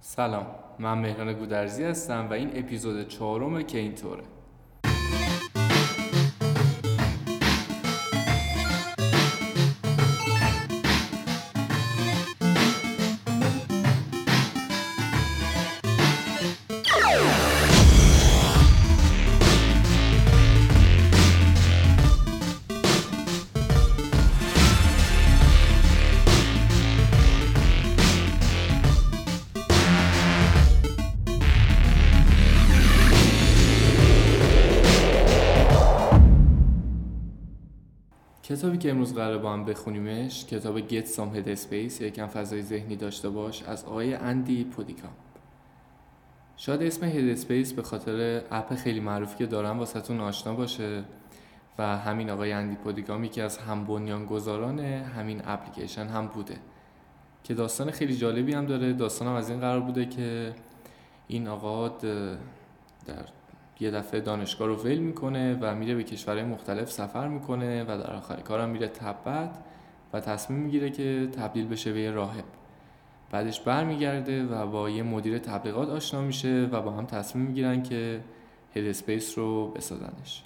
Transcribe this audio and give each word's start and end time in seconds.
سلام 0.00 0.46
من 0.78 0.98
مهران 0.98 1.32
گودرزی 1.32 1.84
هستم 1.84 2.26
و 2.30 2.32
این 2.32 2.50
اپیزود 2.54 3.08
چهارم 3.08 3.62
که 3.62 3.78
اینطوره 3.78 4.22
کتابی 38.50 38.78
که 38.78 38.90
امروز 38.90 39.14
قرار 39.14 39.38
با 39.38 39.52
هم 39.52 39.64
بخونیمش 39.64 40.44
کتاب 40.44 40.88
Get 40.88 41.06
Some 41.06 41.36
Headspace 41.36 42.00
یکم 42.00 42.26
فضای 42.26 42.62
ذهنی 42.62 42.96
داشته 42.96 43.28
باش 43.28 43.62
از 43.62 43.84
آقای 43.84 44.14
اندی 44.14 44.64
پودیکام 44.64 45.10
شاید 46.56 46.82
اسم 46.82 47.10
Headspace 47.10 47.72
به 47.72 47.82
خاطر 47.82 48.42
اپ 48.50 48.74
خیلی 48.74 49.00
معروفی 49.00 49.38
که 49.38 49.46
دارم 49.46 49.78
واسهتون 49.78 50.20
آشنا 50.20 50.54
باشه 50.54 51.04
و 51.78 51.96
همین 51.96 52.30
آقای 52.30 52.52
اندی 52.52 52.76
پودیکام 52.76 53.24
یکی 53.24 53.40
از 53.40 53.58
هم 53.58 53.84
بنیانگذاران 53.84 54.78
همین 54.78 55.42
اپلیکیشن 55.44 56.06
هم 56.06 56.26
بوده. 56.26 56.56
که 57.44 57.54
داستان 57.54 57.90
خیلی 57.90 58.16
جالبی 58.16 58.52
هم 58.52 58.66
داره. 58.66 58.92
داستانم 58.92 59.32
از 59.32 59.50
این 59.50 59.60
قرار 59.60 59.80
بوده 59.80 60.06
که 60.06 60.54
این 61.28 61.48
آقا 61.48 61.88
در 61.88 63.24
یه 63.80 63.90
دفعه 63.90 64.20
دانشگاه 64.20 64.68
رو 64.68 64.74
ول 64.76 64.98
می‌کنه 64.98 65.58
و 65.60 65.74
میره 65.74 65.94
به 65.94 66.04
کشورهای 66.04 66.44
مختلف 66.44 66.90
سفر 66.90 67.28
می‌کنه 67.28 67.82
و 67.82 67.86
در 67.86 68.16
آخر 68.16 68.36
کارم 68.36 68.68
میره 68.68 68.88
تبت 68.88 69.58
و 70.12 70.20
تصمیم 70.20 70.58
می‌گیره 70.58 70.90
که 70.90 71.28
تبدیل 71.32 71.68
بشه 71.68 71.92
به 71.92 72.00
یه 72.00 72.10
راهب. 72.10 72.44
بعدش 73.30 73.60
برمیگرده 73.60 74.44
و 74.46 74.66
با 74.66 74.90
یه 74.90 75.02
مدیر 75.02 75.38
تبلیغات 75.38 75.88
آشنا 75.88 76.20
میشه 76.20 76.68
و 76.72 76.82
با 76.82 76.90
هم 76.90 77.06
تصمیم 77.06 77.46
می‌گیرن 77.46 77.82
که 77.82 78.20
Headspace 78.74 79.38
رو 79.38 79.68
بسازنش. 79.68 80.44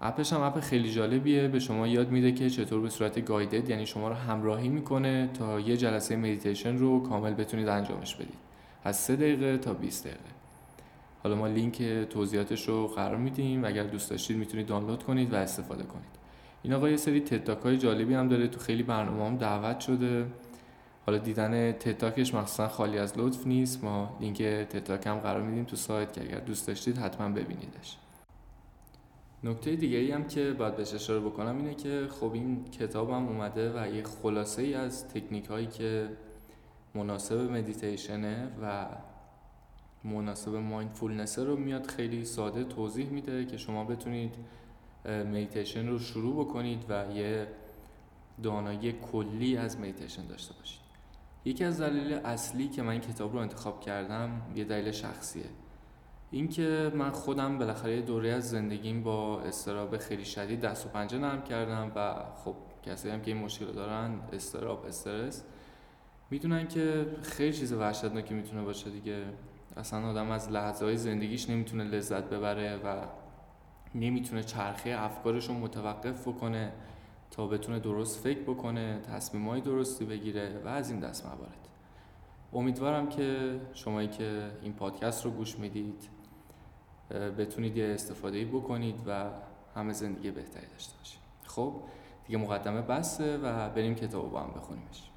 اپش 0.00 0.32
هم 0.32 0.40
اپ 0.40 0.60
خیلی 0.60 0.90
جالبیه. 0.90 1.48
به 1.48 1.58
شما 1.58 1.86
یاد 1.86 2.10
میده 2.10 2.32
که 2.32 2.50
چطور 2.50 2.80
به 2.80 2.88
صورت 2.88 3.24
guided 3.24 3.70
یعنی 3.70 3.86
شما 3.86 4.08
رو 4.08 4.14
همراهی 4.14 4.68
می‌کنه 4.68 5.30
تا 5.38 5.60
یه 5.60 5.76
جلسه 5.76 6.16
مدیتیشن 6.16 6.76
رو 6.76 7.02
کامل 7.08 7.34
بتونید 7.34 7.68
انجامش 7.68 8.14
بدید. 8.14 8.38
از 8.84 8.96
3 8.96 9.16
دقیقه 9.16 9.58
تا 9.58 9.74
20 9.74 10.04
دقیقه. 10.04 10.37
حالا 11.22 11.36
ما 11.36 11.46
لینک 11.46 11.82
توضیحاتش 11.82 12.68
رو 12.68 12.86
قرار 12.86 13.16
میدیم. 13.16 13.64
اگر 13.64 13.82
دوست 13.82 14.10
داشتید 14.10 14.36
می‌تونید 14.36 14.66
دانلود 14.66 15.02
کنید 15.02 15.32
و 15.32 15.36
استفاده 15.36 15.82
کنید. 15.82 16.18
این 16.62 16.72
آقا 16.72 16.88
یه 16.88 16.96
سری 16.96 17.20
تتاک 17.20 17.58
های 17.58 17.78
جالبی 17.78 18.14
هم 18.14 18.28
داره. 18.28 18.48
تو 18.48 18.60
خیلی 18.60 18.82
برنامه 18.82 19.26
هم 19.26 19.36
دعوت 19.36 19.80
شده. 19.80 20.26
حالا 21.06 21.18
دیدن 21.18 21.72
تتاکش 21.72 22.34
مخصوصا 22.34 22.68
خالی 22.68 22.98
از 22.98 23.18
لطف 23.18 23.46
نیست. 23.46 23.84
ما 23.84 24.16
لینک 24.20 24.42
تتاک 24.42 25.06
هم 25.06 25.18
قرار 25.18 25.42
میدیم 25.42 25.64
تو 25.64 25.76
سایت 25.76 26.12
که 26.12 26.20
اگر 26.20 26.38
دوست 26.38 26.66
داشتید 26.66 26.98
حتما 26.98 27.28
ببینیدش. 27.28 27.96
نکته 29.44 29.76
دیگه 29.76 29.98
ای 29.98 30.10
هم 30.12 30.24
که 30.24 30.52
باید 30.52 30.76
بهش 30.76 30.94
اشاره 30.94 31.20
بکنم 31.20 31.56
اینه 31.56 31.74
که 31.74 32.06
خب 32.20 32.32
این 32.32 32.64
کتابم 32.64 33.28
اومده 33.28 33.72
و 33.72 33.94
یه 33.94 34.02
خلاصه 34.02 34.62
ای 34.62 34.74
از 34.74 35.08
تکنیک 35.08 35.46
هایی 35.46 35.66
که 35.66 36.08
مناسب 36.94 37.50
مدیتیشنه 37.50 38.48
و 38.62 38.86
مناسب 40.08 40.54
mindfulness 40.54 41.38
رو 41.38 41.56
میاد 41.56 41.86
خیلی 41.86 42.24
ساده 42.24 42.64
توضیح 42.64 43.10
میده 43.10 43.44
که 43.44 43.56
شما 43.56 43.84
بتونید 43.84 44.34
مدیتیشن 45.04 45.88
رو 45.88 45.98
شروع 45.98 46.44
بکنید 46.44 46.84
و 46.88 47.04
یه 47.14 47.48
دانایی 48.42 48.92
کلی 48.92 49.56
از 49.56 49.78
مدیتیشن 49.78 50.26
داشته 50.26 50.54
باشید. 50.54 50.80
یکی 51.44 51.64
از 51.64 51.80
دلیل 51.80 52.12
اصلی 52.12 52.68
که 52.68 52.82
من 52.82 52.88
این 52.88 53.00
کتاب 53.00 53.32
رو 53.32 53.38
انتخاب 53.38 53.80
کردم 53.80 54.42
یه 54.56 54.64
دلیل 54.64 54.92
شخصیه. 54.92 55.44
اینکه 56.30 56.92
من 56.94 57.10
خودم 57.10 57.58
بالاخره 57.58 58.00
دوره 58.00 58.28
از 58.28 58.50
زندگیم 58.50 59.02
با 59.02 59.40
اضطراب 59.40 59.96
خیلی 59.96 60.24
شدید 60.24 60.60
دست 60.60 60.86
و 60.86 60.88
پنجه 60.88 61.18
نرم 61.18 61.42
کردم 61.42 61.92
و 61.96 62.14
خب 62.44 62.54
کسی 62.82 63.10
هم 63.10 63.22
که 63.22 63.30
این 63.30 63.42
مشکل 63.42 63.72
دارن 63.72 64.20
استراب 64.32 64.84
استرس 64.84 65.44
می‌دونن 66.30 66.68
که 66.68 67.06
خیلی 67.22 67.52
چیز 67.52 67.72
وحشتناکی 67.72 68.34
می‌تونه 68.34 68.62
باشه 68.62 68.90
دیگه. 68.90 69.24
اصلا 69.78 70.08
آدم 70.08 70.30
از 70.30 70.50
لحظه 70.50 70.84
های 70.84 70.96
زندگیش 70.96 71.50
نمی‌تونه 71.50 71.84
لذت 71.84 72.24
ببره 72.24 72.76
و 72.76 73.02
نمی‌تونه 73.94 74.42
چرخه 74.42 74.90
افکارش 74.90 75.48
رو 75.48 75.54
متوقف 75.54 76.28
بکنه 76.28 76.72
تا 77.30 77.46
بتونه 77.46 77.78
درست 77.78 78.20
فکر 78.20 78.42
بکنه 78.42 79.00
تصمیم 79.00 79.48
های 79.48 79.60
درستی 79.60 80.04
بگیره 80.04 80.62
و 80.64 80.68
از 80.68 80.90
این 80.90 81.00
دست 81.00 81.26
موارد. 81.26 81.68
امیدوارم 82.52 83.08
که 83.08 83.60
شمایی 83.74 84.08
که 84.08 84.50
این 84.62 84.72
پادکست 84.72 85.24
رو 85.24 85.30
گوش 85.30 85.58
می‌دید 85.58 86.08
بتونید 87.10 87.76
یه 87.76 87.86
استفاده 87.94 88.44
بکنید 88.44 89.00
و 89.06 89.30
همه 89.74 89.92
زندگی 89.92 90.30
بهتری 90.30 90.66
داشته 90.66 90.98
باشید. 90.98 91.20
خب 91.46 91.74
دیگه 92.26 92.38
مقدمه 92.38 92.82
بسته 92.82 93.36
و 93.36 93.70
بریم 93.70 93.94
کتاب 93.94 94.30
با 94.30 94.40
هم 94.40 94.50
بخونیمش. 94.56 95.10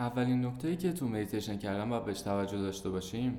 اولین 0.00 0.46
نکته 0.46 0.76
که 0.76 0.92
تو 0.92 1.08
مدیتیشن 1.08 1.58
کردن 1.58 1.88
باید 1.88 2.04
بهش 2.04 2.20
توجه 2.20 2.58
داشته 2.58 2.90
باشیم 2.90 3.38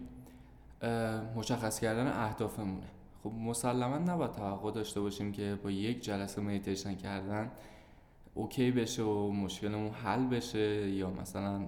مشخص 1.35 1.79
کردن 1.79 2.07
اهدافمونه. 2.07 2.87
خب 3.23 3.31
مسلما 3.31 3.97
نباید 3.97 4.31
توقع 4.31 4.71
داشته 4.71 5.01
باشیم 5.01 5.31
که 5.31 5.59
با 5.63 5.71
یک 5.71 6.03
جلسه 6.03 6.41
مدیتیشن 6.41 6.95
کردن 6.95 7.51
OK 8.33 8.71
بشه 8.71 9.03
و 9.03 9.31
مشکلمون 9.31 9.91
حل 9.91 10.27
بشه 10.27 10.89
یا 10.89 11.09
مثلا 11.09 11.61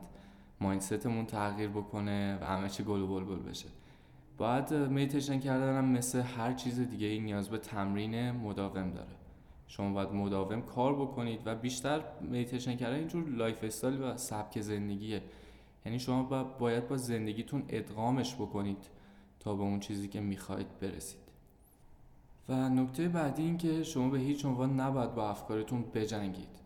mindset 0.62 1.06
مون 1.06 1.26
تغییر 1.26 1.70
بکنه 1.70 2.38
و 2.42 2.46
همه 2.46 2.70
چی 2.70 2.84
گل 2.84 3.02
و 3.02 3.08
بلبل 3.08 3.50
بشه. 3.50 3.68
باید 4.38 4.74
مدیتیشن 4.74 5.40
کردن 5.40 5.78
هم 5.78 5.86
مثل 5.86 6.22
هر 6.22 6.54
چیز 6.54 6.80
دیگه 6.80 7.08
ای 7.08 7.20
نیاز 7.20 7.50
به 7.50 7.58
تمرین 7.58 8.32
مداوم 8.32 8.92
داره. 8.92 9.23
شما 9.68 9.94
باید 9.94 10.10
مداوم 10.10 10.62
کار 10.62 10.96
بکنید 10.96 11.40
و 11.46 11.56
بیشتر 11.56 12.04
مدیتیشن 12.22 12.76
کردن 12.76 12.96
یه 12.96 13.30
جور 13.30 13.64
lifestyle 13.64 14.02
و 14.02 14.18
سبک 14.18 14.62
زندگیه. 14.62 15.22
یعنی 15.86 16.00
شما 16.00 16.48
باید 16.60 16.88
با 16.88 16.98
زندگیتون 16.98 17.64
ادغامش 17.70 18.36
بکنید 18.36 18.90
تا 19.40 19.56
به 19.56 19.62
اون 19.64 19.80
چیزی 19.80 20.08
که 20.08 20.22
می‌خواید 20.22 20.80
برسید. 20.80 21.20
و 22.50 22.70
نکته 22.70 23.08
بعدی 23.08 23.44
این 23.44 23.58
که 23.58 23.84
شما 23.84 24.10
به 24.10 24.20
هیچ 24.20 24.46
عنوان 24.46 24.80
نباید 24.80 25.16
با 25.16 25.30
افکارتون 25.30 25.84
بجنگید. 25.94 26.60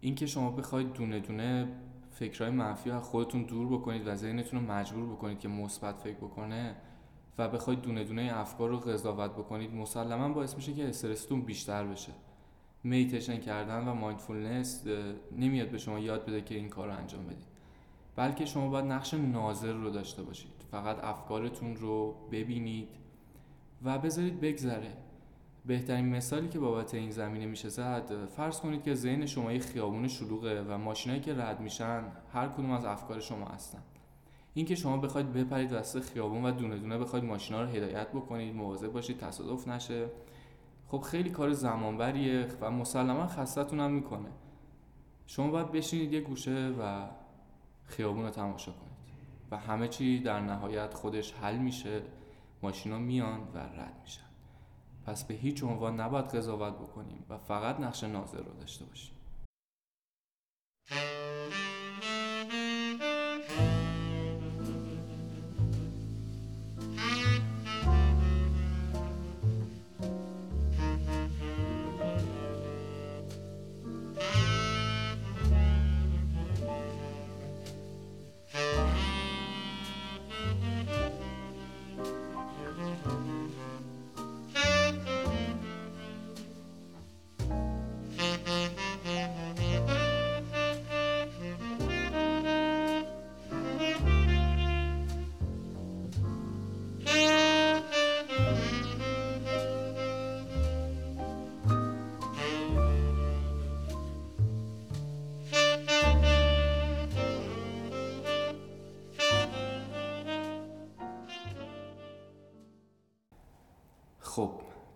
اینکه 0.00 0.26
شما 0.26 0.50
بخواید 0.50 0.92
دونه 0.92 1.20
دونه 1.20 1.68
فکرهای 2.10 2.50
منفی 2.50 2.90
از 2.90 3.02
خودتون 3.02 3.42
دور 3.42 3.78
بکنید 3.78 4.06
و 4.06 4.14
ذهنتون 4.14 4.60
رو 4.60 4.72
مجبور 4.72 5.06
بکنید 5.06 5.38
که 5.38 5.48
مثبت 5.48 5.98
فکر 5.98 6.16
بکنه 6.16 6.76
و 7.38 7.48
بخواید 7.48 7.80
دونه 7.80 8.04
دونه 8.04 8.30
افکار 8.34 8.68
رو 8.68 8.78
قضاوت 8.78 9.30
بکنید 9.30 9.74
مسلما 9.74 10.28
باعث 10.28 10.54
میشه 10.54 10.72
که 10.72 10.88
استرستون 10.88 11.42
بیشتر 11.42 11.84
بشه. 11.84 12.12
میتیشن 12.84 13.36
کردن 13.36 13.88
و 13.88 13.94
مایندفولنس 13.94 14.84
نمیاد 15.38 15.68
به 15.68 15.78
شما 15.78 15.98
یاد 15.98 16.26
بده 16.26 16.40
که 16.40 16.54
این 16.54 16.68
کار 16.68 16.88
رو 16.88 16.96
انجام 16.96 17.26
بدید 17.26 17.50
بلکه 18.16 18.44
شما 18.44 18.68
باید 18.68 18.84
نقش 18.84 19.14
ناظر 19.14 19.72
رو 19.72 19.90
داشته 19.90 20.22
باشید. 20.22 20.50
فقط 20.70 21.04
افکارتون 21.04 21.76
رو 21.76 22.14
ببینید 22.32 22.88
و 23.84 23.98
بذارید 23.98 24.40
بگذره. 24.40 24.92
بهترین 25.66 26.08
مثالی 26.08 26.48
که 26.48 26.58
بابت 26.58 26.94
این 26.94 27.10
زمینه 27.10 27.46
میشه 27.46 27.68
زد 27.68 28.26
فرض 28.36 28.60
کنید 28.60 28.82
که 28.82 28.94
ذهن 28.94 29.26
شما 29.26 29.52
یه 29.52 29.58
خیابون 29.58 30.08
شلوغه 30.08 30.62
و 30.62 30.78
ماشینایی 30.78 31.20
که 31.20 31.34
رد 31.34 31.60
میشن 31.60 32.04
هر 32.32 32.48
کدوم 32.48 32.70
از 32.70 32.84
افکار 32.84 33.20
شما 33.20 33.46
هستن. 33.46 33.82
اینکه 34.54 34.74
شما 34.74 34.96
بخواید 34.96 35.32
بپرید 35.32 35.72
وسط 35.72 36.00
خیابون 36.00 36.44
و 36.44 36.50
دونه 36.50 36.78
دونه 36.78 36.98
بخواید 36.98 37.24
ماشینا 37.24 37.62
رو 37.62 37.68
هدایت 37.68 38.08
بکنید 38.08 38.54
مواظب 38.54 38.92
باشید 38.92 39.18
تصادف 39.18 39.68
نشه. 39.68 40.06
خب 40.90 41.00
خیلی 41.00 41.30
کار 41.30 41.52
زمانبریه 41.52 42.48
و 42.60 42.70
مسلما 42.70 43.26
خستتون 43.26 43.80
هم 43.80 43.90
می‌کنه. 43.90 44.28
شما 45.26 45.50
باید 45.50 45.72
بشینید 45.72 46.12
یه 46.12 46.20
گوشه 46.20 46.74
و 46.80 47.08
خیابون 47.84 48.24
رو 48.24 48.30
تماشا 48.30 48.72
کنید 48.72 48.90
و 49.50 49.56
همه 49.56 49.88
چی 49.88 50.20
در 50.20 50.40
نهایت 50.40 50.94
خودش 50.94 51.32
حل 51.32 51.58
میشه 51.58 52.02
ماشینا 52.62 52.98
میان 52.98 53.40
و 53.54 53.58
رد 53.58 54.00
میشن. 54.02 54.22
پس 55.06 55.24
به 55.24 55.34
هیچ 55.34 55.64
عنوان 55.64 56.00
نباید 56.00 56.24
قضاوت 56.24 56.74
بکنیم 56.74 57.24
و 57.28 57.38
فقط 57.38 57.80
نقش 57.80 58.04
ناظر 58.04 58.38
رو 58.38 58.52
داشته 58.60 58.84
باشیم. 58.84 59.14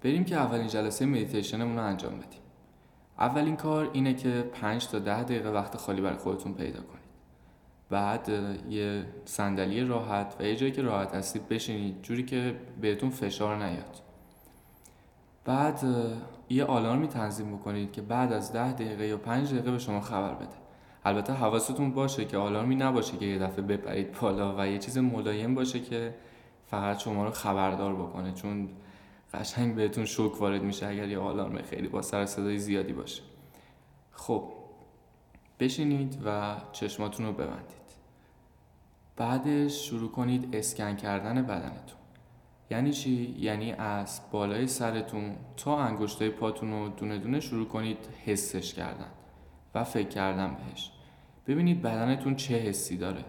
بریم 0.04 0.24
که 0.24 0.36
اولین 0.36 0.66
جلسه 0.66 1.06
مدیتیشنمون 1.06 1.76
رو 1.76 1.84
انجام 1.84 2.16
بدیم. 2.16 2.40
اولین 3.18 3.56
کار 3.56 3.90
اینه 3.92 4.14
که 4.14 4.50
5 4.52 4.88
تا 4.88 4.98
10 4.98 5.22
دقیقه 5.22 5.50
وقت 5.50 5.76
خالی 5.76 6.00
برای 6.00 6.16
خودتون 6.16 6.54
پیدا 6.54 6.80
کنید. 6.80 7.04
بعد 7.90 8.28
یه 8.70 9.04
صندلی 9.24 9.84
راحت 9.84 10.36
و 10.40 10.42
یه 10.42 10.56
جایی 10.56 10.72
که 10.72 10.82
راحت 10.82 11.14
هستید 11.14 11.48
بشینید 11.48 12.02
جوری 12.02 12.24
که 12.24 12.56
بهتون 12.80 13.10
فشار 13.10 13.56
نیاد. 13.56 14.00
بعد 15.44 15.80
یه 16.48 16.64
آلارمی 16.64 17.08
تنظیم 17.08 17.56
بکنید 17.56 17.92
که 17.92 18.02
بعد 18.02 18.32
از 18.32 18.52
10 18.52 18.72
دقیقه 18.72 19.06
یا 19.06 19.16
5 19.16 19.52
دقیقه 19.52 19.70
به 19.70 19.78
شما 19.78 20.00
خبر 20.00 20.34
بده. 20.34 20.56
البته 21.04 21.32
حواستون 21.32 21.90
باشه 21.90 22.24
که 22.24 22.36
آلارمی 22.36 22.76
نباشه 22.76 23.16
که 23.16 23.26
یه 23.26 23.38
دفعه 23.38 23.62
بپرید 23.62 24.20
بالا 24.20 24.56
و 24.58 24.66
یه 24.66 24.78
چیز 24.78 24.98
ملایم 24.98 25.54
باشه 25.54 25.80
که 25.80 26.14
فقط 26.66 26.98
شما 26.98 27.24
رو 27.24 27.30
خبردار 27.30 27.94
بکنه 27.94 28.32
چون 28.32 28.68
قشنگ 29.34 29.74
بهتون 29.74 30.04
شوک 30.04 30.40
وارد 30.40 30.62
میشه 30.62 30.86
اگر 30.86 31.08
یه 31.08 31.18
آلارم 31.18 31.62
خیلی 31.62 31.88
با 31.88 32.02
سر 32.02 32.26
صدای 32.26 32.58
زیادی 32.58 32.92
باشه. 32.92 33.22
خب 34.12 34.52
بشینید 35.60 36.18
و 36.24 36.56
چشماتون 36.72 37.26
رو 37.26 37.32
ببندید. 37.32 37.84
بعدش 39.16 39.88
شروع 39.88 40.10
کنید 40.10 40.56
اسکن 40.56 40.96
کردن 40.96 41.42
بدنتون. 41.42 41.98
یعنی 42.70 42.92
چی؟ 42.92 43.36
یعنی 43.38 43.72
از 43.72 44.20
بالای 44.32 44.66
سرتون 44.66 45.36
تا 45.56 45.78
انگشتای 45.78 46.30
پاتون 46.30 46.72
رو 46.72 46.88
دونه 46.88 47.18
دونه 47.18 47.40
شروع 47.40 47.68
کنید 47.68 47.98
حسش 48.24 48.74
کردن 48.74 49.10
و 49.74 49.84
فکر 49.84 50.08
کردن 50.08 50.56
بهش. 50.56 50.90
ببینید 51.46 51.82
بدنتون 51.82 52.36
چه 52.36 52.54
حسی 52.54 52.96
داره. 52.96 53.24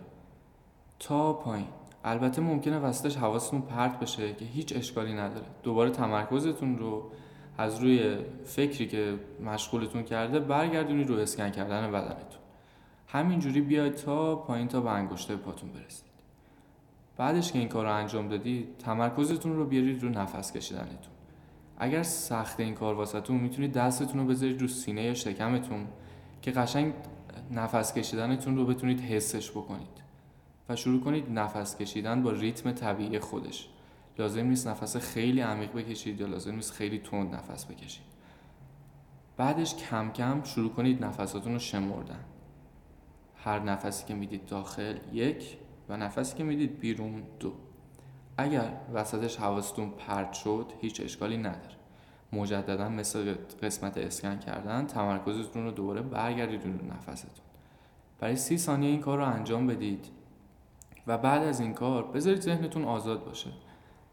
تا 1.00 1.34
پایین. 1.34 1.68
البته 2.07 2.42
ممکنه 2.42 2.80
وسطش 2.80 3.18
حواستون 3.18 3.62
پرت 3.62 4.00
بشه 4.00 4.34
که 4.34 4.46
هیچ 4.46 4.75
اشکالی 4.75 5.13
نداره. 5.13 5.46
دوباره 5.63 5.90
تمرکزتون 5.90 6.78
رو 6.78 7.12
از 7.57 7.80
روی 7.80 8.18
فکری 8.44 8.88
که 8.88 9.19
مشغولتون 9.46 10.04
کرده 10.04 10.40
برگردونید 10.40 11.10
رو 11.10 11.16
اسکن 11.16 11.50
کردن 11.50 11.92
بدنتون. 11.92 12.42
همینجوری 13.07 13.62
بیاید 13.62 13.96
تا 13.96 14.36
پایین 14.36 14.68
تا 14.68 14.81
به 14.81 14.92
انگشته 14.92 15.36
پاتون 15.36 15.69
برسید. 15.69 16.06
بعدش 17.18 17.52
که 17.52 17.60
این 17.60 17.68
کار 17.68 17.86
رو 17.86 17.94
انجام 17.94 18.28
دادید 18.28 18.78
تمرکزتون 18.78 19.56
رو 19.56 19.66
بیارید 19.66 20.04
رو 20.04 20.10
نفس 20.10 20.52
کشیدنتون. 20.52 21.13
اگر 21.78 22.04
سخت 22.04 22.60
این 22.60 22.74
کار 22.74 22.94
واسهتون 22.96 23.38
می‌تونید 23.38 23.74
دستتون 23.74 24.22
رو 24.22 24.28
بذارید 24.28 24.62
رو 24.62 24.68
سینه 24.68 25.04
یا 25.04 25.13
شکمتون 25.13 25.88
که 26.42 26.52
قشنگ 26.52 26.94
نفس 27.52 27.94
کشیدنتون 27.94 28.56
رو 28.56 28.66
بتونید 28.66 29.02
حسش 29.02 29.52
بکنید. 29.52 30.05
و 30.69 30.75
شروع 30.75 31.01
کنید 31.01 31.31
نفس 31.31 31.77
کشیدن 31.77 32.23
با 32.23 32.31
ریتم 32.31 32.71
طبیعی 32.71 33.19
خودش. 33.19 33.69
لازم 34.19 34.45
نیست 34.45 34.67
نفس 34.67 34.97
خیلی 34.97 35.41
عمیق 35.41 35.73
بکشید 35.73 36.21
یا 36.21 36.27
لازم 36.27 36.56
نیست 36.56 36.71
خیلی 36.71 37.00
تند 37.00 37.35
نفس 37.35 37.65
بکشید. 37.65 38.15
بعدش 39.38 39.75
کم 39.75 40.12
کم 40.12 40.44
شروع 40.44 40.71
کنید 40.71 41.06
نفساتون 41.06 41.53
رو 41.53 41.59
شمردن. 41.59 42.25
هر 43.35 43.59
نفسی 43.59 44.06
که 44.06 44.13
می‌دید 44.13 44.45
داخل 44.45 44.97
یک 45.13 45.57
و 45.89 45.97
نفسی 45.97 46.38
که 46.38 46.44
می‌دید 46.44 46.79
بیرون 46.79 47.23
دو. 47.39 47.53
اگر 48.38 48.73
وسطش 48.94 49.38
حواستون 49.38 49.89
پرت 49.89 50.33
شد 50.33 50.71
هیچ 50.81 51.01
اشکالی 51.01 51.38
نداره. 51.38 51.75
مجددا 52.33 52.89
مثل 52.89 53.35
قسمت 53.63 53.97
اسکن 53.97 54.38
کردن 54.38 54.88
تمرکزتون 54.88 55.63
رو 55.63 55.71
دوباره 55.71 56.01
برگردید 56.01 56.63
رو 56.63 56.71
نفستون. 56.71 57.45
برای 58.19 58.35
سی 58.35 58.57
ثانیه 58.57 58.89
این 58.89 59.01
کار 59.01 59.18
رو 59.18 59.25
انجام 59.25 59.68
بدید. 59.68 60.06
و 61.07 61.18
بعد 61.18 61.44
از 61.44 61.60
این 61.60 61.74
کار 61.74 62.04
بذارید 62.04 62.42
ذهنتون 62.42 62.86
آزاد 62.86 63.25
باشه. 63.25 63.50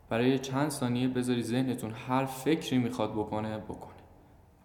برای 0.09 0.39
چند 0.39 0.71
ثانیه 0.71 1.09
بذارید 1.09 1.45
ذهنتون 1.45 1.91
هر 1.91 2.25
فکری 2.25 2.79
می‌خواد 2.79 3.13
بکنه 3.13 3.59
بکنه. 3.59 3.93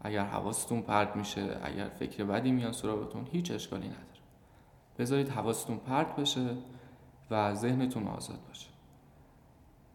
اگر 0.02 0.26
حواستون 0.26 0.82
پرت 0.82 1.16
میشه 1.16 1.58
اگر 1.64 1.90
فکر 1.90 2.24
بدی 2.24 2.52
میاد 2.52 2.72
سراغتون 2.72 3.28
هیچ 3.32 3.52
اشکالی 3.52 3.88
نداره. 3.88 4.04
بذارید 5.00 5.30
حواستون 5.30 5.78
پرت 5.78 6.16
بشه 6.16 6.50
و 7.32 7.54
ذهنتون 7.54 8.08
آزاد 8.08 8.40
باشه. 8.48 8.68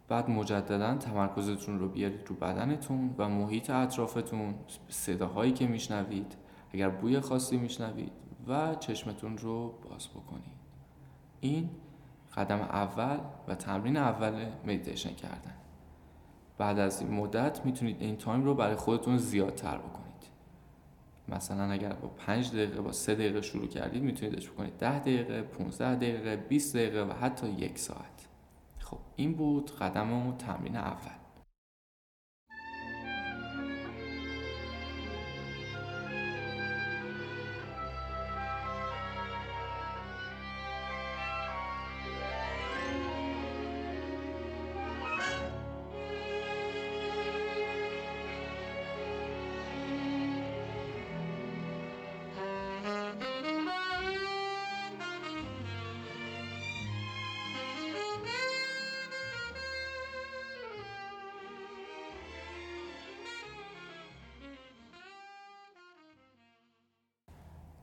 بعد 0.09 0.31
مجددا 0.31 0.95
تمرکزتون 0.95 1.79
رو 1.79 1.89
بیارید 1.89 2.27
رو 2.27 2.37
بدنتون 2.37 3.15
و 3.19 3.29
محیط 3.29 3.71
اطرافتون 3.71 4.55
صداهایی 4.89 5.53
که 5.53 5.67
میشنوید 5.67 6.37
اگر 6.73 6.89
بوی 6.89 7.21
خاصی 7.21 7.57
میشنوید 7.57 8.13
و 8.49 8.75
چشمتون 8.75 9.39
رو 9.39 9.75
باز 9.91 10.09
بکنید. 10.09 10.53
این 11.41 11.71
قدم 12.37 12.61
اول 12.61 13.19
و 13.49 13.55
تمرین 13.55 13.97
اول 13.97 14.47
مدیتیشن 14.65 15.15
کردن. 15.15 15.55
بعد 16.59 16.79
از 16.79 17.01
این 17.01 17.11
مدت 17.11 17.67
می‌تونید 17.67 18.03
این 18.03 18.17
time 18.17 18.45
رو 18.45 18.55
برای 18.55 18.77
خودتون 18.77 19.19
زیادتر 19.19 19.79
بکنید. 19.79 20.03
مثلا 21.29 21.71
اگر 21.71 21.93
با 21.93 22.09
5 22.09 22.51
دقیقه 22.51 22.81
با 22.81 22.93
3 22.93 23.15
دقیقه 23.15 23.43
شروع 23.43 23.67
کردید 23.67 24.03
میتونیدش 24.03 24.51
بکنید 24.51 24.79
10 24.79 24.99
دقیقه 24.99 25.43
15 25.43 25.95
دقیقه 25.95 26.37
20 26.37 26.77
دقیقه 26.77 27.03
و 27.03 27.13
حتی 27.13 27.47
یک 27.47 27.79
ساعت. 27.79 28.29
خب 28.79 28.99
این 29.17 29.35
بود 29.35 29.71
قدم 29.71 30.13
و 30.13 30.37
تمرین 30.37 30.77
اول. 30.77 31.22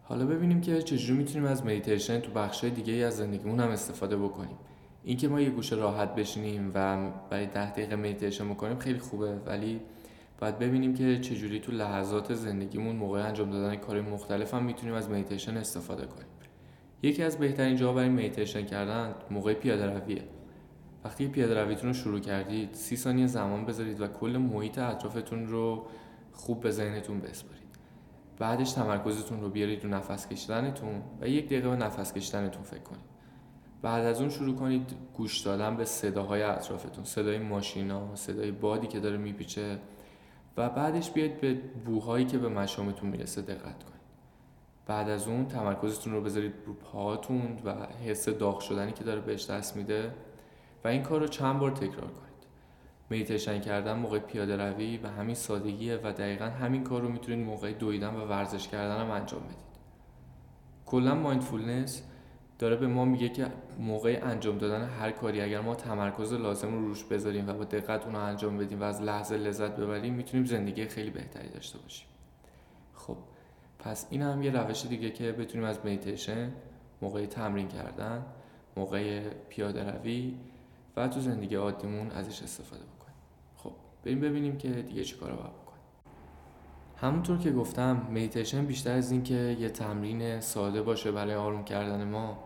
حالا 0.10 0.26
ببینیم 0.26 0.62
که 0.62 0.82
چجوری 0.82 1.20
می‌تونیم 1.20 1.48
از 1.48 1.66
مدیتیشن 1.66 2.20
تو 2.20 2.32
بخشای 2.32 2.70
دیگه 2.70 2.94
از 2.94 3.18
زندگیمون 3.18 3.60
هم 3.60 3.70
استفاده 3.70 4.18
بکنیم. 4.18 4.58
اینکه 5.04 5.28
ما 5.28 5.42
یه 5.42 5.50
گوشه 5.50 5.76
راحت 5.76 6.16
بشینیم 6.16 6.72
و 6.76 7.12
برای 7.30 7.46
ده 7.46 7.72
دقیقه 7.72 7.96
مدیتیشن 7.96 8.50
بکنیم 8.50 8.80
خیلی 8.80 9.00
خوبه 9.00 9.34
ولی 9.46 9.82
باید 10.40 10.60
ببینیم 10.60 10.94
که 10.94 11.20
چجوری 11.20 11.60
تو 11.60 11.72
لحظات 11.72 12.34
زندگیمون 12.34 12.96
موقع 12.96 13.28
انجام 13.28 13.52
دادن 13.52 13.76
کار 13.76 14.02
مختلف 14.02 14.54
هم 14.54 14.64
می‌تونیم 14.64 14.96
از 14.96 15.10
مدیتیشن 15.10 15.58
استفاده 15.58 16.06
کنیم. 16.06 16.28
یکی 17.04 17.24
از 17.24 17.38
بهترین 17.38 17.76
جاها 17.76 17.94
برای 17.94 18.10
مدیتیشن 18.10 18.66
کردن 18.66 19.16
موقع 19.32 19.54
پیاده 19.54 19.86
رویه 19.86 20.24
وقتی 21.04 21.28
پیاده 21.28 21.64
رویتون 21.64 21.88
رو 21.88 21.94
شروع 21.94 22.20
کردید 22.20 22.74
سی 22.74 22.98
ثانیه 22.98 23.28
زمان 23.28 23.66
بذارید 23.66 24.02
و 24.02 24.08
کل 24.08 24.38
محیط 24.38 24.78
اطرافتون 24.78 25.48
رو 25.48 25.86
خوب 26.32 26.60
به 26.62 26.72
ذهنتون 26.72 27.20
بسپارید. 27.20 27.69
بعدش 28.40 28.72
تمرکزتون 28.72 29.42
رو 29.42 29.50
بیارید 29.50 29.84
رو 29.84 29.90
نفس 29.90 30.28
کشیدنتون 30.28 31.04
و 31.22 31.28
یک 31.28 31.46
دقیقه 31.46 31.70
به 31.70 31.76
نفس 31.76 32.14
کشیدنتون 32.14 32.64
فکر 32.64 32.80
کنید. 32.80 33.10
بعد 33.82 34.06
از 34.06 34.20
اون 34.20 34.30
شروع 34.30 34.56
کنید 34.56 34.96
گوش 35.14 35.42
دادن 35.42 35.78
به 35.78 35.86
صداهای 35.86 36.44
اطرافتون 36.44 37.04
صدای 37.04 37.38
ماشینا 37.38 38.16
صدای 38.16 38.52
بادی 38.52 38.88
که 38.88 39.00
داره 39.00 39.18
میپیچه 39.18 39.80
و 40.58 40.70
بعدش 40.70 41.12
بیاید 41.12 41.42
به 41.42 41.54
بوهایی 41.86 42.26
که 42.26 42.38
به 42.38 42.50
مشامتون 42.50 43.10
می‌رسه 43.10 43.42
دقت 43.42 43.84
کنید. 43.84 44.00
بعد 44.88 45.10
از 45.10 45.28
اون 45.28 45.46
تمرکزتون 45.46 46.14
رو 46.14 46.22
بذارید 46.22 46.54
رو 46.66 46.74
پاهاتون 46.74 47.60
و 47.66 47.74
حس 48.06 48.30
داغ 48.30 48.60
شدنی 48.60 48.92
که 48.92 49.04
داره 49.04 49.22
بهش 49.22 49.50
دست 49.50 49.78
میده 49.78 50.14
و 50.84 50.88
این 50.88 51.04
کار 51.04 51.20
رو 51.20 51.28
چند 51.28 51.60
بار 51.60 51.72
تکرار 51.72 52.12
کنید. 52.12 52.29
مدیتیشن 53.10 53.60
کردن 53.60 53.94
موقع 53.94 54.20
پیاده 54.20 54.58
روی 54.58 54.98
و 54.98 55.08
همین 55.08 55.36
سادگیه 55.36 56.00
و 56.04 56.12
دقیقا 56.12 56.46
همین 56.46 56.84
کار 56.84 57.02
رو 57.02 57.10
می‌تونید 57.10 57.46
موقع 57.46 57.74
دویدن 57.74 58.16
و 58.16 58.26
ورزش 58.26 58.68
کردن 58.68 59.02
هم 59.02 59.12
انجام 59.12 59.42
بدید. 59.44 59.70
کلا 60.86 61.16
mindfulness 61.16 62.04
داره 62.60 62.76
به 62.76 62.88
ما 62.88 63.06
میگه 63.06 63.30
که 63.30 63.48
موقع 63.80 64.20
انجام 64.24 64.58
دادن 64.58 64.88
هر 64.88 65.12
کاری 65.12 65.42
اگر 65.42 65.62
ما 65.62 65.76
تمرکز 65.76 66.34
لازم 66.34 66.72
رو 66.72 66.88
روش 66.88 67.04
بذاریم 67.04 67.50
و 67.50 67.54
با 67.54 67.64
دقت 67.64 68.06
اون 68.06 68.16
رو 68.16 68.22
انجام 68.22 68.58
بدیم 68.58 68.82
و 68.82 68.84
از 68.84 69.02
لحظه 69.02 69.38
لذت 69.38 69.76
ببریم 69.76 70.14
می‌تونیم 70.14 70.46
زندگی 70.46 70.86
خیلی 70.86 71.10
بهتری 71.10 71.50
داشته 71.50 71.80
باشیم. 71.80 72.08
خب 72.94 73.18
پس 73.80 74.08
این 74.10 74.22
هم 74.22 74.44
یه 74.44 74.52
روش 74.52 74.86
دیگه 74.86 75.10
که 75.10 75.32
بتونیم 75.32 75.68
از 75.68 75.80
مدیتیشن 75.80 76.52
موقع 77.02 77.26
تمرین 77.26 77.68
کردن 77.68 78.26
موقع 78.78 79.30
پیاده 79.50 79.92
روی 79.92 80.38
و 81.00 81.08
تو 81.08 81.20
زندگی 81.20 81.56
عادیمون 81.56 82.12
ازش 82.12 82.44
استفاده 82.44 82.82
بریم 84.04 84.20
ببینیم 84.20 84.58
که 84.58 84.70
دیگه 84.70 85.04
چی 85.04 85.16
کارا 85.16 85.36
باید 85.36 85.54
بکنیم. 85.54 85.82
همونطور 86.98 87.38
که 87.38 87.52
گفتم 87.52 88.08
مدیتیشن 88.12 88.66
بیشتر 88.66 88.92
از 88.92 89.12
این 89.12 89.24
که 89.24 89.58
یه 89.60 89.70
تمرین 89.70 90.40
ساده 90.40 90.82
باشه 90.82 91.12
برای 91.12 91.36
آروم 91.36 91.64
کردن 91.64 92.04
ما 92.04 92.38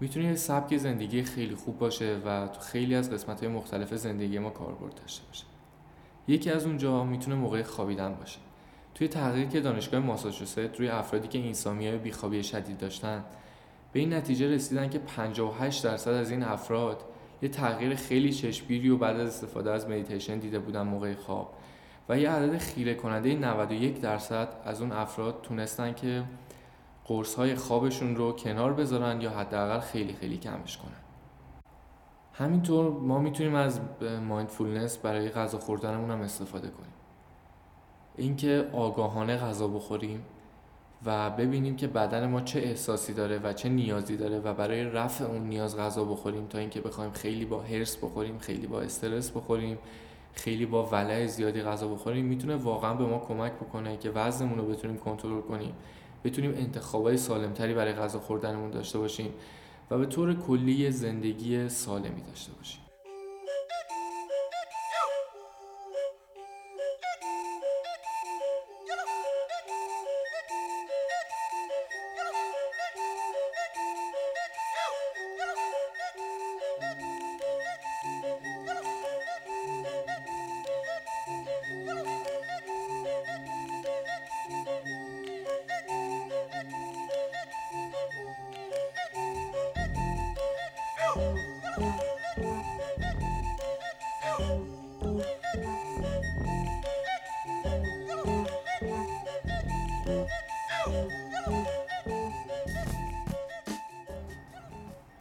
می‌تونه 0.00 0.26
یه 0.26 0.34
سبک 0.34 0.76
زندگی 0.76 1.22
خیلی 1.22 1.54
خوب 1.54 1.78
باشه 1.78 2.18
و 2.26 2.48
تو 2.48 2.60
خیلی 2.60 2.94
از 2.94 3.10
قسمت 3.10 3.40
های 3.40 3.48
مختلف 3.52 3.94
زندگی 3.94 4.38
ما 4.38 4.50
کاربرد 4.50 4.94
داشته 4.94 5.26
باشه. 5.26 5.44
یکی 6.28 6.50
از 6.50 6.66
اونجا 6.66 7.04
می‌تونه 7.04 7.36
موقع 7.36 7.62
خوابیدن 7.62 8.14
باشه. 8.14 8.38
توی 8.94 9.08
تحقیقی 9.08 9.48
که 9.48 9.60
دانشگاه 9.60 10.00
ماساچوست 10.00 10.58
روی 10.58 10.88
افرادی 10.88 11.28
که 11.28 11.38
اینسامیا 11.38 11.98
بیخوابی 11.98 12.42
شدید 12.42 12.78
داشتن 12.78 13.24
به 13.92 14.00
این 14.00 14.12
نتیجه 14.12 14.48
رسیدن 14.48 14.90
که 14.90 14.98
58 14.98 15.84
درصد 15.84 16.10
از 16.10 16.30
این 16.30 16.42
افراد 16.42 17.04
یه 17.42 17.48
تغییر 17.48 17.94
خیلی 17.94 18.32
چشمگیری 18.32 18.88
و 18.88 18.96
بعد 18.96 19.20
از 19.20 19.28
استفاده 19.28 19.70
از 19.70 19.88
مدیتیشن 19.88 20.38
دیده 20.38 20.58
بودن 20.58 20.82
موقع 20.82 21.14
خواب. 21.14 21.54
و 22.08 22.18
یه 22.18 22.30
عدد 22.30 22.58
خیره 22.58 22.94
کننده 22.94 23.34
91 23.34 24.00
درصد 24.00 24.48
از 24.64 24.82
اون 24.82 24.92
افراد 24.92 25.40
تونستن 25.42 25.92
که 25.92 26.24
قرص 27.04 27.34
های 27.34 27.54
خوابشون 27.54 28.16
رو 28.16 28.32
کنار 28.32 28.72
بذارن 28.72 29.20
یا 29.20 29.30
حداقل 29.30 29.80
خیلی 29.80 30.12
خیلی 30.12 30.38
کمش 30.38 30.76
کنن. 30.76 30.92
همینطور 32.32 33.00
ما 33.00 33.18
می‌تونیم 33.18 33.54
از 33.54 33.80
mindfulness 34.28 34.98
برای 34.98 35.28
غذا 35.28 35.58
خوردنمون 35.58 36.10
هم 36.10 36.20
استفاده 36.20 36.68
کنیم. 36.68 36.92
اینکه 38.16 38.68
آگاهانه 38.72 39.36
غذا 39.36 39.68
بخوریم 39.68 40.22
و 41.04 41.30
ببینیم 41.30 41.76
که 41.76 41.86
بدن 41.86 42.26
ما 42.26 42.40
چه 42.40 42.58
احساسی 42.58 43.14
داره 43.14 43.38
و 43.38 43.52
چه 43.52 43.68
نیازی 43.68 44.16
داره 44.16 44.38
و 44.38 44.54
برای 44.54 44.84
رفع 44.84 45.24
اون 45.24 45.42
نیاز 45.42 45.76
غذا 45.76 46.04
بخوریم 46.04 46.46
تا 46.46 46.58
اینکه 46.58 46.80
بخوایم 46.80 47.10
خیلی 47.10 47.44
با 47.44 47.60
هرس 47.60 47.96
بخوریم 47.96 48.38
خیلی 48.38 48.66
با 48.66 48.80
استرس 48.80 49.30
بخوریم 49.30 49.78
خیلی 50.32 50.66
با 50.66 50.86
ولع 50.86 51.26
زیادی 51.26 51.62
غذا 51.62 51.88
بخوریم 51.88 52.24
می‌تونه 52.24 52.56
واقعا 52.56 52.94
به 52.94 53.06
ما 53.06 53.18
کمک 53.18 53.52
بکنه 53.52 53.96
که 53.96 54.10
وزنمون 54.10 54.58
رو 54.58 54.66
بتونیم 54.66 54.96
کنترل 54.96 55.40
کنیم 55.40 55.72
بتونیم 56.24 56.54
انتخابای 56.56 57.16
سالمتری 57.16 57.74
برای 57.74 57.92
غذا 57.92 58.18
خوردنمون 58.18 58.70
داشته 58.70 58.98
باشیم 58.98 59.30
و 59.90 59.98
به 59.98 60.06
طور 60.06 60.34
کلی 60.34 60.90
زندگی 60.90 61.68
سالمی 61.68 62.22
داشته 62.22 62.52
باشیم. 62.52 62.89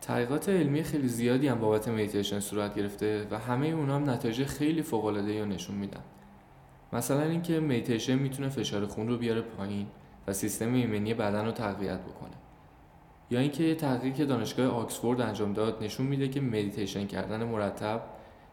تحقیقات 0.01 0.49
علمی 0.49 0.83
خیلی 0.83 1.07
زیادی 1.07 1.47
هم 1.47 1.59
بابت 1.59 1.88
مدیتیشن 1.88 2.39
صورت 2.39 2.75
گرفته 2.75 3.27
و 3.31 3.38
همه 3.38 3.67
اونا 3.67 3.95
هم 3.95 4.09
نتایج 4.09 4.43
خیلی 4.43 4.81
فوق 4.81 5.05
العاده 5.05 5.45
نشون 5.45 5.75
میدن. 5.75 6.01
مثلا 6.93 7.21
اینکه 7.21 7.59
مدیتیشن 7.59 8.15
می‌تونه 8.15 8.49
فشار 8.49 8.85
خون 8.85 9.07
رو 9.07 9.17
بیاره 9.17 9.41
پایین 9.41 9.88
و 10.27 10.33
سیستم 10.33 10.73
ایمنی 10.73 11.13
بدن 11.13 11.45
رو 11.45 11.51
تقویت 11.51 11.99
بکنه. 11.99 12.35
یا 13.31 13.39
اینکه 13.39 13.63
یه 13.63 13.75
تحقیقی 13.75 14.11
که 14.11 14.25
دانشگاه 14.25 14.67
آکسفورد 14.67 15.21
انجام 15.21 15.53
داد 15.53 15.83
نشون 15.83 16.05
میده 16.05 16.27
که 16.27 16.41
مدیتیشن 16.41 17.07
کردن 17.07 17.43
مرتب 17.43 18.01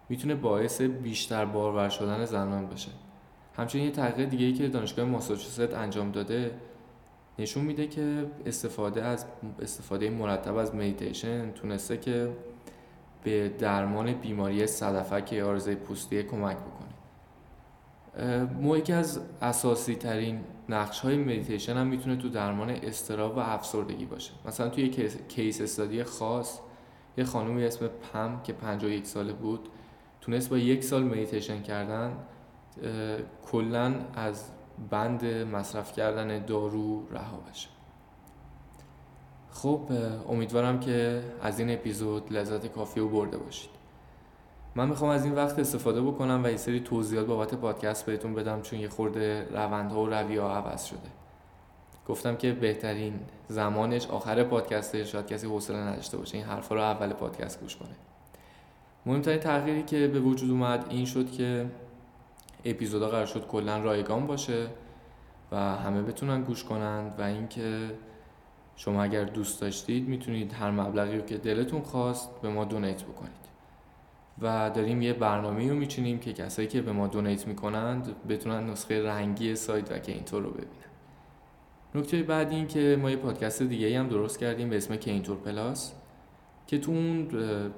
می‌تونه 0.08 0.34
باعث 0.34 0.80
بیشتر 0.80 1.44
بارور 1.44 1.88
شدن 1.88 2.24
زنان 2.24 2.66
بشه 2.66 2.90
همچنین 3.56 3.84
یه 3.84 3.90
تحقیق 3.90 4.28
دیگه 4.28 4.46
ای 4.46 4.52
که 4.52 4.68
دانشگاه 4.68 5.04
ماساچوست 5.04 5.74
انجام 5.74 6.10
داده 6.10 6.50
نشون 7.38 7.64
میده 7.64 7.86
که 7.86 8.26
استفاده 8.46 9.02
از 9.02 9.26
استفاده 9.60 10.10
مرتب 10.10 10.56
از 10.56 10.74
مدیتیشن 10.74 11.50
تونسته 11.50 11.96
که 11.96 12.32
به 13.24 13.48
درمان 13.48 14.12
بیماری 14.12 14.66
صدفک 14.66 15.32
یا 15.32 15.48
عارضه 15.48 15.74
پوستی 15.74 16.22
کمک 16.22 16.56
بکنه. 16.56 16.86
ما 18.60 18.78
یکی 18.78 18.92
از 18.92 19.20
اساسی 19.42 19.94
ترین 19.94 20.40
نقش 20.68 21.00
های 21.00 21.16
مدیتیشن 21.16 21.76
هم 21.76 21.86
می‌تونه 21.86 22.16
تو 22.16 22.28
درمان 22.28 22.70
اضطراب 22.70 23.36
و 23.36 23.40
افسردگی 23.40 24.04
باشه. 24.04 24.32
مثلا 24.46 24.68
توی 24.68 24.88
case 25.28 25.60
study 25.60 26.04
خاص 26.04 26.58
یه 27.18 27.24
خانومی 27.24 27.64
اسم 27.64 27.88
پم 27.88 28.40
که 28.44 28.52
51 28.52 29.06
ساله 29.06 29.32
بود 29.32 29.68
تونست 30.20 30.50
با 30.50 30.58
یک 30.58 30.84
سال 30.84 31.02
مدیتیشن 31.02 31.62
کردن 31.62 32.12
کلا 33.42 33.94
از 34.14 34.50
بند 34.90 35.24
مصرف 35.24 35.92
کردن 35.92 36.44
دارو 36.44 37.08
رها 37.10 37.36
بشه. 37.50 37.68
خب 39.50 39.80
امیدوارم 40.28 40.80
که 40.80 41.22
از 41.42 41.58
این 41.58 41.70
اپیزود 41.70 42.32
لذت 42.32 42.66
کافی 42.66 43.00
رو 43.00 43.08
برده 43.08 43.38
باشید. 43.38 43.70
من 44.74 44.88
می‌خوام 44.88 45.10
از 45.10 45.24
این 45.24 45.34
وقت 45.34 45.58
استفاده 45.58 46.02
بکنم 46.02 46.40
و 46.44 46.50
یه 46.50 46.56
سری 46.56 46.80
توضیحات 46.80 47.26
بابت 47.26 47.54
پادکست 47.54 48.06
بهتون 48.06 48.34
بدم 48.34 48.62
چون 48.62 48.78
یه 48.78 48.88
خورده 48.88 49.48
روندها 49.50 50.00
و 50.00 50.10
رویه 50.10 50.40
ها 50.40 50.56
عوض 50.56 50.84
شده. 50.84 50.98
گفتم 52.08 52.36
که 52.36 52.52
بهترین 52.52 53.20
زمانش 53.48 54.06
آخر 54.06 54.44
پادکسته 54.44 55.04
شاید 55.04 55.26
کسی 55.26 55.46
حوصله 55.46 55.76
نداشته 55.76 56.16
باشه 56.16 56.36
این 56.36 56.46
حرفا 56.46 56.74
رو 56.74 56.80
اول 56.80 57.12
پادکست 57.12 57.60
گوش 57.60 57.76
کنه. 57.76 57.96
مهمترین 59.06 59.40
تغییری 59.40 59.82
که 59.82 60.08
به 60.08 60.20
وجود 60.20 60.50
اومد 60.50 60.86
این 60.88 61.04
شد 61.04 61.30
که 61.30 61.66
اپیزودا 62.70 63.08
قرار 63.08 63.26
شد 63.26 63.46
کلا 63.46 63.78
رایگان 63.78 64.26
باشه 64.26 64.66
و 65.52 65.56
همه 65.56 66.02
بتونن 66.02 66.42
گوش 66.42 66.64
کنند 66.64 67.14
و 67.18 67.22
اینکه 67.22 67.90
شما 68.76 69.02
اگر 69.02 69.24
دوست 69.24 69.60
داشتید 69.60 70.08
می‌تونید 70.08 70.52
هر 70.52 70.70
مبلغی 70.70 71.16
رو 71.16 71.24
که 71.24 71.36
دلتون 71.36 71.82
خواست 71.82 72.40
به 72.42 72.48
ما 72.48 72.64
دونیت 72.64 73.02
بکنید. 73.02 73.46
و 74.42 74.70
داریم 74.70 75.02
یه 75.02 75.12
برنامه 75.12 75.68
رو 75.68 75.74
میچینیم 75.74 76.18
که 76.18 76.32
کسایی 76.32 76.68
که 76.68 76.82
به 76.82 76.92
ما 76.92 77.06
دونیت 77.06 77.46
می‌کنند 77.46 78.26
بتونن 78.28 78.70
نسخه 78.70 79.06
رنگی 79.06 79.56
سایت 79.56 79.92
و 79.92 79.98
که 79.98 80.12
اینطور 80.12 80.42
رو 80.42 80.50
ببینن. 80.50 80.70
نکته 81.94 82.22
بعد 82.22 82.50
این 82.50 82.66
که 82.66 82.98
ما 83.02 83.10
یه 83.10 83.16
پادکست 83.16 83.62
دیگه 83.62 83.98
هم 83.98 84.08
درست 84.08 84.38
کردیم 84.38 84.70
به 84.70 84.76
اسم 84.76 84.96
کینتور 84.96 85.36
پلاس 85.36 85.92
که 86.66 86.78
تو 86.78 86.92
اون 86.92 87.28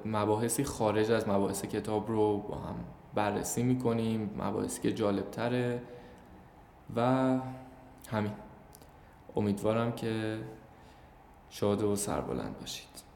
مباحثی 0.05 0.63
خارج 0.63 1.11
از 1.11 1.27
مباحث 1.27 1.65
کتاب 1.65 2.07
رو 2.07 2.37
با 2.37 2.55
هم 2.55 2.75
بررسی 3.15 3.63
می‌کنیم 3.63 4.29
مباحثی 4.37 4.81
که 4.81 4.93
جالب 4.93 5.31
تره 5.31 5.81
و 6.95 7.01
همین. 8.11 8.31
امیدوارم 9.35 9.91
که 9.91 10.39
شاد 11.49 11.83
و 11.83 11.95
سربلند 11.95 12.59
باشید. 12.59 13.08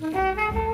Mm-hmm. 0.00 0.67